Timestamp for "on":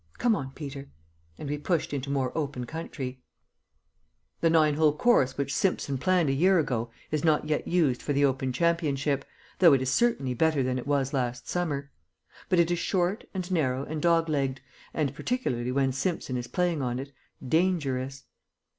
0.35-0.49, 16.81-16.97